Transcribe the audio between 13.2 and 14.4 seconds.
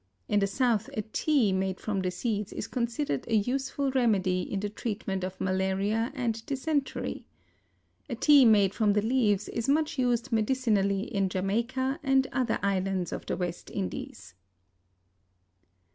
the West Indies.